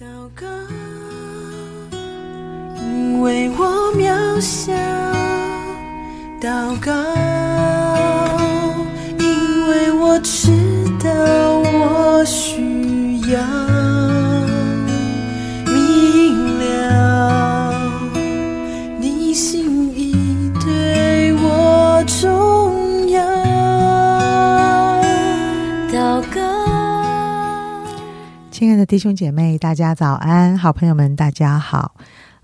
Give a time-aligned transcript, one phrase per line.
[0.00, 0.46] 祷告，
[2.80, 4.72] 因为我渺小；
[6.40, 6.92] 祷告，
[9.18, 10.18] 因为我
[28.62, 30.56] 亲爱的弟兄姐妹，大家早安！
[30.56, 31.96] 好朋友们，大家好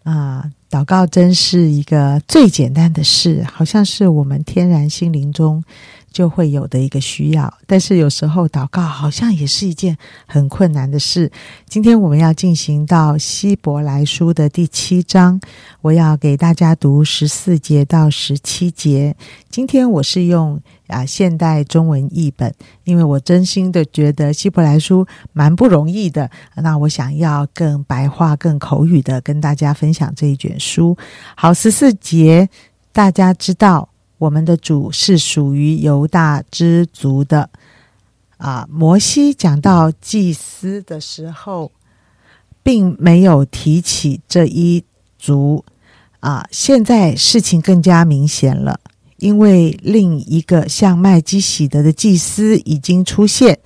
[0.02, 5.62] 啊、祷告真是一个最简单的事，好像是我们天然心灵中
[6.10, 7.52] 就会有的一个需要。
[7.66, 11.30] 但是有时候祷告好像也是一件很困难的事。
[11.68, 15.40] 今天我们要进行到希伯来书的第七章，
[15.80, 19.16] 我要给大家读十四节到十七节。
[19.50, 22.52] 今天我是用啊现代中文译本，
[22.84, 26.30] 因为我真心的觉得希伯来书蛮不容易的。
[26.56, 30.96] 那我想要更白话、更口语的跟大家分享这一卷书。
[31.34, 32.48] 好，十四节，
[32.92, 33.88] 大家知道
[34.18, 37.48] 我们的主是属于犹大支族的。
[38.36, 41.72] 啊，摩西讲到祭司的时候，
[42.62, 44.84] 并没有提起这一
[45.18, 45.64] 族。
[46.20, 48.78] 啊，现在事情更加明显了。
[49.16, 53.58] 因为另一个像麦基喜德的祭司已经出现，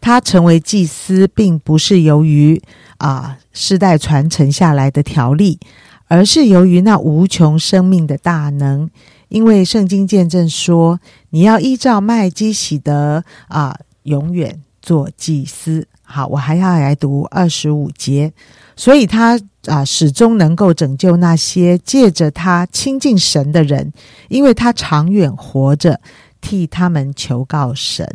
[0.00, 2.60] 他成为祭司，并不是由于
[2.98, 5.60] 啊世代传承下来的条例，
[6.08, 8.90] 而是由于那无穷生命的大能。
[9.28, 15.86] 因为圣经见证说，你要依照麦基喜德啊，永远做祭司。
[16.02, 18.32] 好，我还要来读二十五节，
[18.76, 23.92] 所以他啊始终能够拯救那些借着他亲近神的人，
[24.28, 26.00] 因为他长远活着，
[26.40, 28.08] 替他们求告神。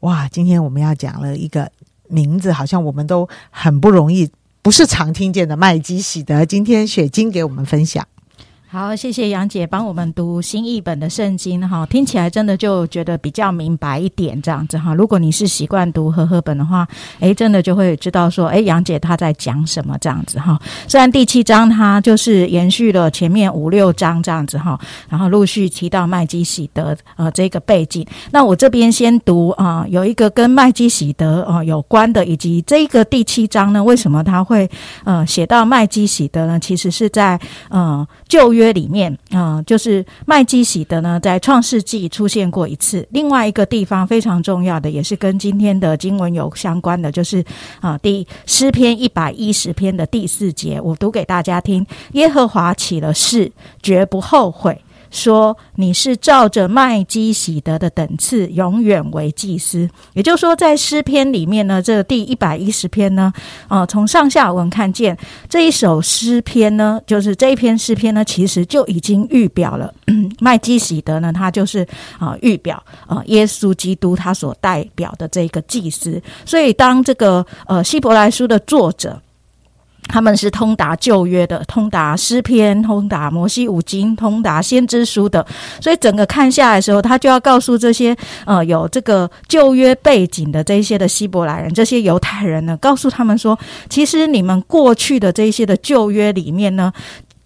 [0.00, 1.72] 哇，今天我们要讲了一个
[2.08, 6.44] 名字，好像我们都很不容易，不是常听见的麦基喜德。
[6.44, 8.06] 今天雪晶给我们分享。
[8.72, 14.94] 好，谢谢杨姐帮我们读新译本的圣经哈，听起来真的就觉得比较明白一点这样子哈。
[14.94, 16.86] 如果你是习惯读和合本的话，
[17.18, 20.56] 诶，真的就会知道说，诶，杨姐她在讲什么这样子哈。
[20.86, 24.78] 虽然第七章它就是延续了前面五六章这样子哈，
[25.08, 28.06] 然后陆续提到麦基喜德呃这个背景。
[28.30, 34.70] 那我这边先读啊、有一个跟麦基喜德呃有关的，以及这个第七章呢，为什么他会
[35.02, 36.60] 呃写到麦基喜德呢？
[36.60, 37.36] 其实是在
[37.68, 43.06] 呃旧约约里面，嗯、就是麦基喜德呢，在创世纪出现过一次。
[43.10, 47.42] 另外一个地方非常重要的，也是跟今天的经文有相关的，就是
[47.80, 53.50] 啊、第诗篇一百一十篇的第四节，我读给大家听：耶和华起了誓，
[53.82, 54.78] 绝不后悔。
[55.10, 59.88] 说你是照着麦基喜德的等次，永远为祭司。
[60.14, 63.32] 也就是说，在诗篇里面呢，这第一百一十篇呢，
[63.68, 65.16] 呃，从上下文看见
[65.48, 69.92] 这一首诗篇呢，就是这一篇诗篇呢，其实就已经预表了
[70.40, 71.86] 麦基喜德呢，他就是
[72.18, 76.22] 啊、预表呃耶稣基督他所代表的这个祭司。
[76.44, 79.20] 所以，当这个呃希伯来书的作者。
[80.08, 85.46] 他们是通达旧约的，通达诗篇，通达摩西五经，通达先知书的，
[85.80, 96.92] 所以整个看下来的时候，他就要告诉这些呃有这个旧约背景的这一些的希伯来人，这些犹太人呢，告诉他们说，其实你们过去的这一些的旧约里面呢，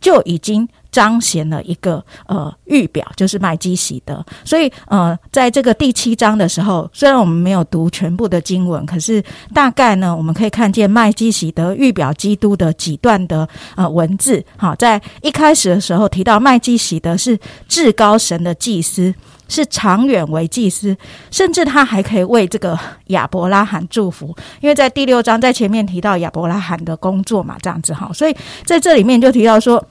[0.01, 0.69] 就已经。
[0.95, 4.25] 彰显了一个呃预表，就是麦基喜德。
[4.45, 9.21] 所以呃，在这个第七章的时候，虽然我们没有读全部的经文，可是
[9.53, 14.41] 大概呢，我们可以看见麦基喜德预表基督的几段的呃文字。
[14.57, 19.13] 好，在一开始的时候提到麦基喜德是至高神的祭司。
[19.47, 20.97] 是长远为祭司，
[21.31, 22.77] 甚至他还可以为这个
[23.09, 28.35] 亚伯拉罕祝福，因为在第六章在前面提到亚伯拉罕的工作嘛，这样子哈，所以
[28.65, 29.87] 在这里面就提到说。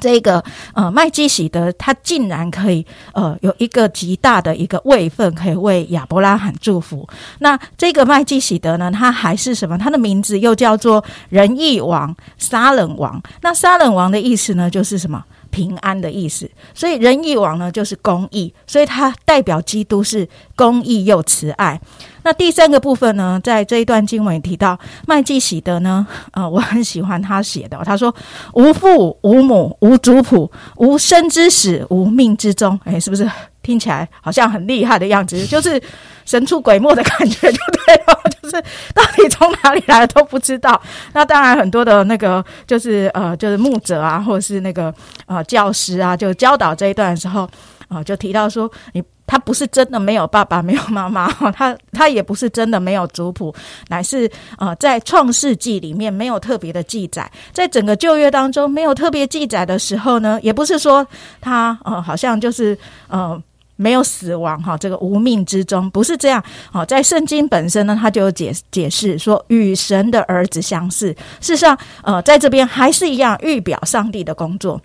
[0.00, 0.42] 这个
[0.74, 7.08] 呃麦基喜德，他竟然可以呃有一个极大的一个位份，可以为亚伯拉罕祝福。
[7.38, 9.76] 那这个麦基喜德呢，他还是什么？
[9.78, 13.22] 他的名字又叫做仁义王、沙冷王。
[13.40, 15.24] 那沙冷王的意思呢，就是什么？
[15.56, 21.80] 平安的意思，所以仁义王呢就是公义，所以它代表基督是公义又慈爱。
[22.24, 28.14] 那第三个部分呢，在这一段经文提到麦基喜德呢，呃，我很喜欢他写的，他说
[28.52, 33.26] 无父无母无族谱无生之始无命之终，哎，是不是
[33.62, 35.46] 听起来好像很厉害的样子？
[35.46, 35.80] 就是
[36.26, 38.62] 神出鬼没的感觉，就对了， 就是
[38.92, 40.78] 到底从哪里来的都不知道。
[41.14, 44.92] 那当然很多的那个就是呃，就是牧者啊，或者是那个
[45.24, 47.48] 呃教师啊，就教导这一段的时候。
[47.88, 53.54] 啊、就提到说，你他不是真的没有爸爸没有妈妈， 他他也不是真的没有族谱，
[53.90, 54.28] 乃是
[54.58, 61.06] 呃在创世纪里面没有特别的记载，在整个旧约当中没有特别记载的时候呢，也不是说
[61.40, 62.76] 他呃好像就是
[63.06, 63.40] 呃。
[63.76, 66.42] 没有死亡哈，这个无命之中不是这样。
[66.72, 71.08] 好，在圣经本身呢，他就有解解释说，与神的儿子相似。
[71.40, 74.80] 事实上，呃，在这边还是一样预表上帝的工作。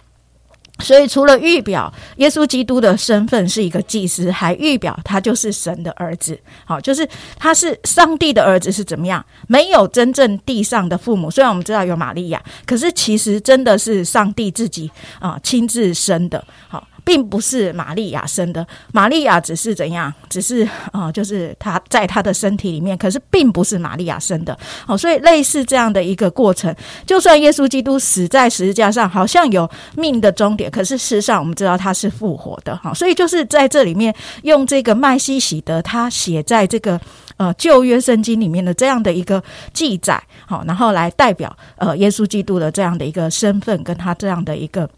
[0.79, 6.39] 所以，除了预表耶稣基督的身份是一个祭司，还预表他就是神的儿子。
[6.65, 7.07] 好，就是
[7.37, 9.23] 他是上帝的儿子是怎么样？
[9.47, 14.89] 没有真正地上的父母，虽然我们知道有玛利亚，可是其实真的是上帝自己
[15.19, 16.43] 啊亲自生的。
[16.67, 16.85] 好。
[17.03, 24.57] 并不是玛利亚生的，玛利亚只是怎样，只是啊，就是她在她的身体里面，可是并不是玛利亚生的。
[24.87, 26.73] 哦，所以类似这样的一个过程，
[27.05, 32.75] 就算耶稣基督死在十字架上，好像有命的终点，可是事实上我们知道他是复活的。
[32.77, 34.13] 哈，所以就是在这里面
[34.43, 36.99] 用这个麦西喜德，他写在这个
[37.37, 39.43] 呃旧约圣经里面的这样的一个
[39.73, 44.89] 记载，好，然后来代表呃耶稣基督的这样的一个身份，跟他这样的一个。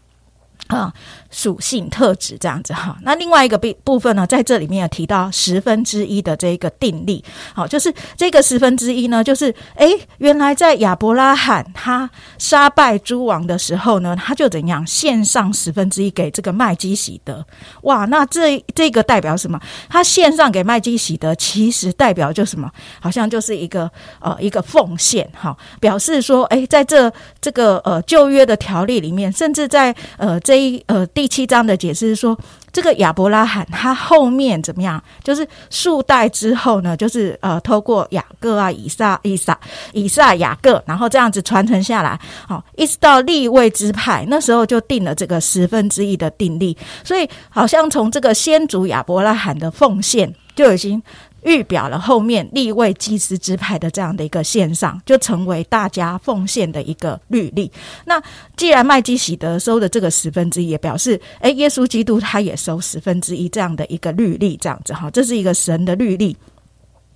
[0.68, 0.90] 啊，
[1.34, 2.96] 属性特质这样子哈。
[3.02, 7.22] 那另外一个部部分呢，在这里面有提到十分之一的这一个定力，
[7.52, 12.08] 好，就是这个十分之一呢，就是诶，原来在亚伯拉罕他
[12.38, 17.44] 杀败诸王的时候呢，他就怎样献上十分之一给这个麦基喜德。
[17.82, 19.60] 哇，那这这个代表什么？
[19.88, 22.70] 他献上给麦基喜德，其实代表就什么？
[23.00, 23.90] 好像就是一个
[24.20, 30.54] 呃一个奉献哈，表示说，诶，在这这个呃旧约的条例里面，甚至在呃这。
[30.54, 32.38] 一呃第第七章的解释是说，
[32.70, 35.02] 这个亚伯拉罕他后面怎么样？
[35.22, 39.58] 就是数代之后呢，就是呃透过雅各啊、以撒、以撒、
[39.94, 46.76] 以撒、雅各，然后这样子传承下来，好，一直到立位之派，那时候就定了这个十分之一的定例。
[47.02, 51.02] 所以好像从这个先祖亚伯拉罕的奉献就已经。
[51.44, 57.70] 预表了后面立位祭司之派的这样的一个线上，就成为大家奉献的一个律例。
[58.04, 58.22] 那
[58.56, 66.36] 既然麦基喜德收的这个十分之一，也表示，诶，耶稣基督他也收十分之一这样的一个律例，这样子哈，这是一个神的律例。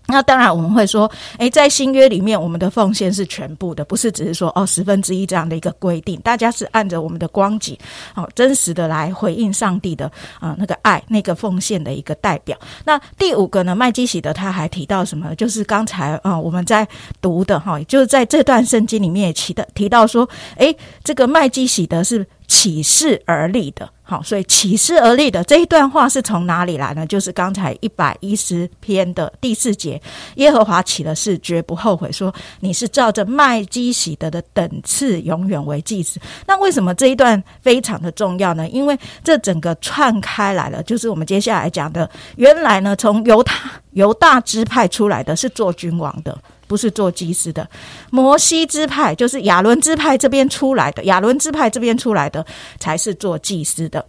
[0.08, 6.18] 那当然，我们会说，诶，在新约里面，我们的奉献是全部的，不是只是说哦十分之一这样的一个规定。
[6.22, 7.76] 大家是按着我们的光景，
[8.14, 10.10] 哦，真实的来回应上帝的
[10.40, 12.56] 啊那个爱，那个奉献的一个代表。
[12.84, 15.34] 那第五个呢，麦基喜德他还提到什么？
[15.34, 16.88] 就是刚才啊我们在
[17.20, 20.74] 读的哈，就是在这段圣经里面也提的提到说，诶，
[21.04, 22.26] 这个麦基喜德是。
[22.48, 27.06] 起势而立的，好，所以起势而立的这一段话是从哪里来呢？
[27.06, 30.00] 就是刚才一百一十篇的第四节，
[30.36, 36.18] 耶和华起了誓，绝不后悔，说你是照着麦基喜德的等次，永远为祭司。
[36.46, 38.66] 那为什么这一段非常的重要呢？
[38.70, 46.34] 因为这整个串开来了，就是我们接下来讲的，原来呢，从犹他犹大支派出来的是做君王的。
[46.68, 47.68] 不是做祭司的，
[48.10, 52.44] 摩西支派就是亚伦支派这边出来的，亚伦支派这边出来的
[52.78, 54.04] 才是做祭司的。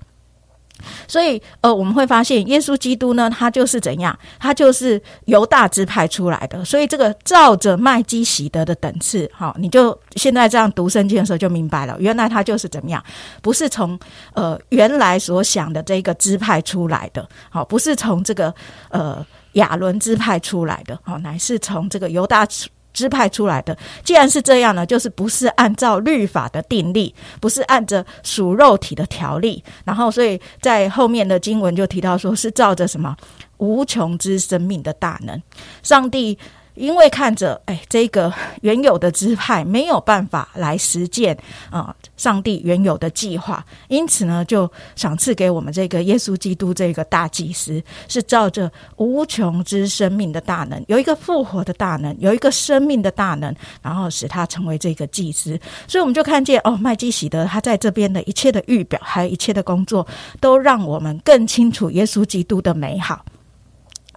[1.10, 6.64] 所以，呃，我们会发现耶稣基督呢，他就是怎样，他就是犹大支派出来的。
[6.64, 13.04] 所以，这个照着麦基喜德的等次，好，你就现在这样读圣经的时候就明白了，原来他就是怎么样，
[13.42, 14.00] 不是从
[14.34, 18.54] 呃原来所想的这个支派出来的，好，不是从这个
[18.90, 19.26] 呃。
[19.54, 22.48] 亚伦支派出来的，哦，乃是从这个犹大
[22.94, 23.78] 支派出来的。
[24.04, 33.16] 既然是这样呢，就是不是按照律法的定例，不是按着属肉体的条例，然后所以在后面的经文就提到说，是照着什么
[33.58, 35.42] 无穷之生命的大能，
[35.84, 36.38] 上帝。
[36.76, 41.38] 因为看着，哎，这个原有的支派没有办法来实践
[41.70, 55.60] 啊，上帝原有的计划，因此呢，就赏赐给我们这个耶稣基督这个大祭司，是照着无穷之生命的大能，有一个复活的大能，有一个生命的大能，然后使他成为这个祭司。
[55.88, 60.08] 所以我们就看见，哦，麦基喜德他在这边的一切的预表，还有一切的工作，
[60.40, 63.26] 都让我们更清楚耶稣基督的美好。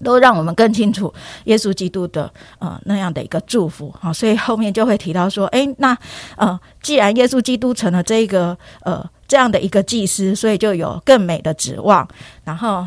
[0.02, 1.12] 都让我们更清楚
[1.44, 5.96] 耶稣基督的呃那样的一个祝福啊，所以后面就会提到说，诶，那
[6.36, 12.06] 呃，既然耶稣基督成了这个呃这样的一个祭司，所以就有更美的指望，
[12.44, 12.86] 然后。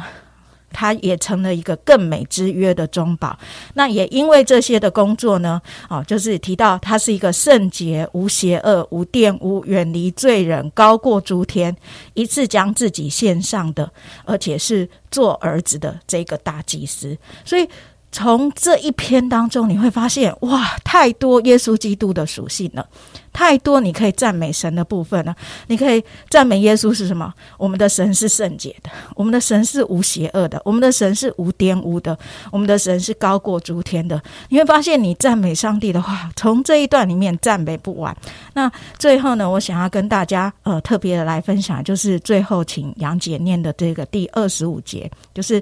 [0.76, 3.40] 他也成了一个更美之约的中保。
[3.76, 11.74] 那也因为这些的工作呢，哦，就是提到他是一个圣洁、无邪恶、无玷污、远离罪人、高过诸天，
[12.14, 13.90] 一次将自己献上的，
[14.26, 17.18] 而且是做儿子的这个大祭司。
[17.46, 17.66] 所以
[18.12, 22.88] 从这一篇当中，你会发现哇，太多耶稣基督的属性了，
[23.34, 25.36] 太多你可以赞美神的部分了。
[25.68, 27.34] 你可以赞美耶稣是什么？
[27.58, 32.18] 我们的神是圣洁的，我们的神是无邪恶的，我们的神是无玷污的，
[32.54, 34.22] 我们的神是高过诸天的。
[34.48, 38.16] 你会发现，你赞美上帝的话，从这一段里面赞美不完。
[38.54, 45.62] 那最后呢，我想要跟大家呃特别的来分享，就是最后请杨姐念的这个第二十五节，就是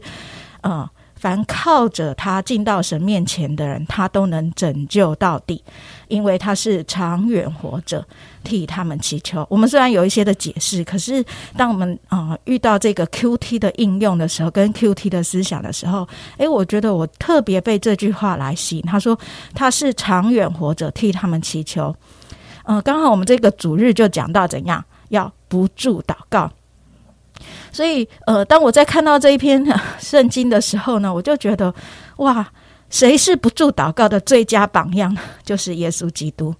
[0.61, 0.87] 呃。
[1.23, 5.63] 凡靠着他进到神面前的人，他都能拯救到底，
[6.09, 8.05] 因为他是长远活着，
[8.43, 9.47] 替他们祈求。
[9.49, 11.23] 我们虽然有一些的解释，可是
[11.55, 18.81] 当我们啊遇到这个 Q T 的应用的时候，跟 Q T 的思想的时候，诶，我觉得我特别被这句话来吸引。
[18.81, 19.17] 他说
[19.55, 21.95] 他是长远活着，替他们祈求。
[22.65, 26.51] 嗯，刚好我们这个主日就讲到怎样要不住祷告。
[27.73, 29.61] 所以，呃，当我在看到这一篇
[29.99, 31.73] 圣经的时候呢，我就觉得，
[32.17, 32.47] 哇，
[32.89, 35.13] 谁是不住祷告的最佳榜样？
[35.43, 36.53] 就是耶稣基督。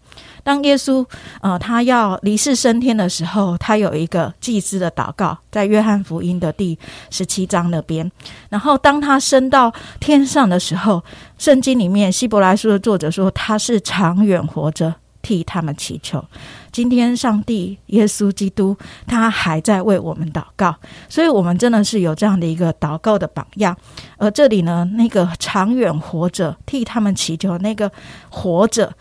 [0.43, 1.05] 当耶稣，
[1.41, 6.77] 呃，他要离世升天的时候，他有一个祭司的祷告，在约翰福音的第
[7.10, 8.12] 十七章那边。
[8.50, 11.01] 然后，当他升到天上的时候，
[11.38, 14.93] 圣经里面希伯来书的作者说，他是长远活着。
[15.24, 16.24] 替他们祈求。
[16.72, 18.77] 今天，上帝、耶稣基督，
[19.08, 20.75] 他还在为我们祷告，
[21.10, 23.75] 所以，我们真的是有这样的一个祷告的榜样。
[24.18, 27.92] 而这里呢，那个长远活着替他们祈求，那个
[28.30, 28.94] 活着，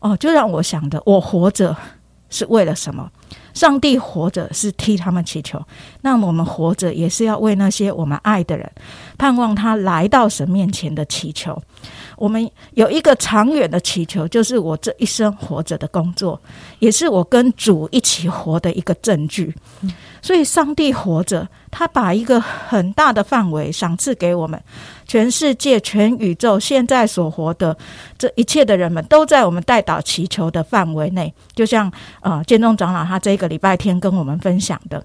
[0.00, 1.74] 哦，就让我想的，我活着
[2.28, 3.10] 是为了什么？
[3.58, 5.60] 上帝活着是替他们祈求，
[6.02, 8.70] 那我们活着也是要为那些我们爱的人，
[9.18, 11.60] 盼望他来到神面前的祈求。
[12.16, 16.40] 我们有一个长远的祈求，就是我这一生活着的工作，
[16.78, 19.52] 也是我跟主一起活的一个证据。
[20.22, 24.60] 所以，上帝活着，他把一个很大的范围赏赐给我们，
[25.06, 27.76] 全世界、全宇宙现在所活的
[28.16, 31.32] 这一切的人们，都在我们带导祈求的范围内。
[31.54, 35.04] 就像呃，建中长老他这个礼拜天跟我们分享的。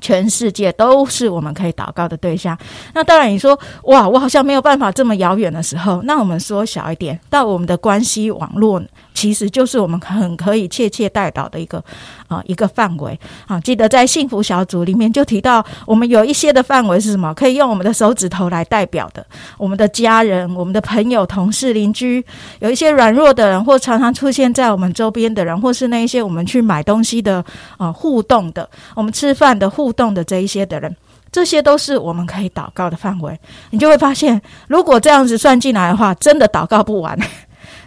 [0.00, 2.56] 全世界都是我们可以祷告的对象。
[2.94, 8.80] 那当然，你说哇，我好像没有办法这么遥远的时候，那我们缩小一点，到我们的关系网络。
[9.12, 11.82] 其实就是我们很可以切切带到的一个
[12.28, 13.58] 啊一个范围啊。
[13.60, 17.34] 记得在幸福小组里面就提到，我们有一些的范围是什么？
[17.34, 19.26] 可以用我们的手指头来代表的。
[19.56, 22.24] 我们的家人、我们的朋友、同事、邻居，
[22.60, 27.44] 有一些软弱的人，或常常出现在我们周边的人，或是那一些我们去买东西的
[27.76, 30.94] 啊互动的，我们吃饭的互动的这一些的人，
[31.32, 33.38] 这些都是我们可以祷告的范围。
[33.70, 37.18] 你就会发现，如果这样子算进来的话，真的祷告不完。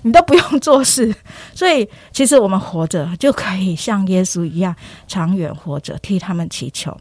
[0.04, 1.14] 你都不用做事，
[1.54, 4.76] 所以其实我们活着就可以像耶稣一样
[5.08, 6.98] 长远活着，替他们祈求，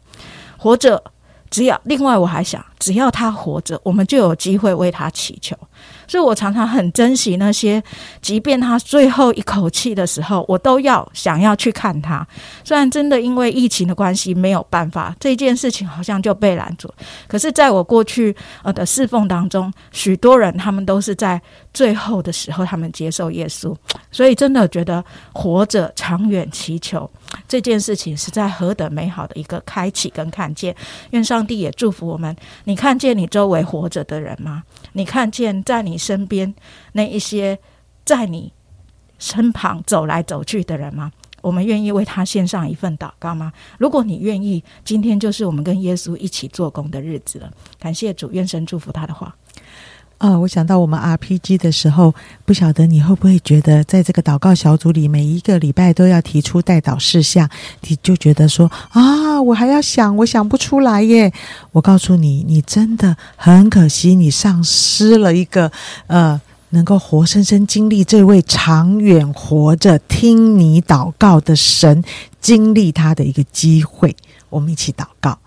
[0.57, 1.03] 活着。
[1.51, 5.55] 只要另外我还想，只要他活着，我们就有机会为他祈求。
[6.07, 7.81] 所以我常常很珍惜那些，
[8.21, 12.25] 即便他最后一口气的时候，我都要想要去看他。
[12.63, 16.89] 虽然真的因为疫情的关系没有办法，这件事情好像就被拦住。
[17.27, 21.41] 可是，在我过去呃的侍奉当中，许多人他们都是在
[21.73, 23.73] 最后的时候，他们接受耶稣。
[24.11, 25.03] 所以，真的觉得
[25.33, 27.09] 活着长远祈求
[27.47, 30.75] 这件事情，是在何等美好的一个开启跟看见。
[31.11, 32.35] 愿上帝也祝福我们。
[32.65, 34.63] 你看见你周围活着的人吗？
[34.91, 36.01] 你看见在你。
[36.01, 36.51] 身边
[36.93, 37.59] 那一些
[38.03, 38.51] 在你
[39.19, 41.11] 身旁走来走去的人吗？
[41.41, 43.53] 我们愿意为他献上一份祷告吗？
[43.77, 47.51] 如果你愿意，今天就是我们跟耶稣一起做工的日子了。
[47.79, 49.35] 感谢主，愿神祝福他的话。
[50.21, 52.13] 啊，我想到我们 RPG 的时候，
[52.45, 57.49] 不晓得你会不会觉得，在这个祷告小组里，每一个礼拜都要提出代祷事项，
[57.87, 61.33] 你就觉得说啊，我还要想，我想不出来耶。
[61.71, 65.71] 我告诉你，你真的很可惜，你丧失了一个
[66.05, 72.03] 呃，能够活生生经历这位长远活着听你祷告的神，
[72.39, 74.15] 经历他的一个机会。
[74.51, 75.39] 我们一起祷告，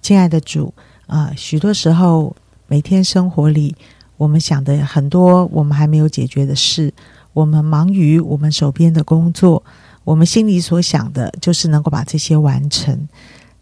[0.00, 0.72] 亲爱的主
[1.06, 2.34] 啊，许多时候
[2.66, 3.76] 每天生活里。
[4.22, 6.94] 我们想的很多，我们还没有解决的事，
[7.32, 9.60] 我们忙于我们手边的工作，
[10.04, 13.08] 我们心里所想的就是能够把这些完成。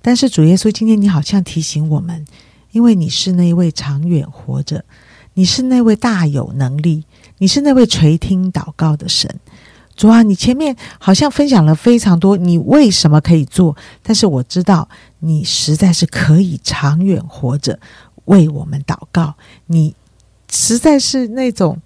[0.03, 2.27] 但是主耶稣，今天你好像提醒我们，
[2.73, 4.85] 因为你是那位长远活着，
[5.33, 7.05] 你是那位大有能力，
[7.39, 9.35] 你是那位垂听祷告的神。
[9.97, 13.75] 主啊，你前面好像分享了非常多，你为什么可以做？
[14.03, 14.87] 但是我知道
[15.21, 17.81] 你实在是可以长远活着，
[18.27, 19.33] 为我们祷告。
[19.65, 19.95] 你。
[20.51, 21.79] 实在是那种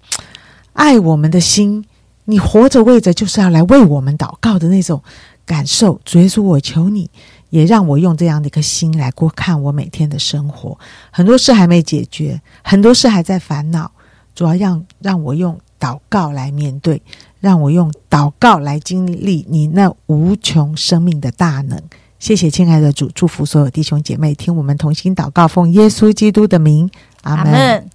[0.73, 1.85] 爱我们的心
[2.25, 5.01] 你活着为着就是要来为我们祷告的那种
[5.45, 7.09] 感受主耶稣我求你
[7.51, 10.77] 也让我用这样的一颗心来过看我每天的生活。
[11.11, 13.89] 很多事还没解决很多事还在烦恼
[14.33, 17.01] 主要让让我用祷告来面对
[17.39, 21.79] 让我用祷告来经历你那无穷生命的大能。
[22.17, 26.89] 谢谢亲爱的主祝福所有弟兄姐妹听我们同心祷告奉耶稣基督的名
[27.21, 27.94] 阿门。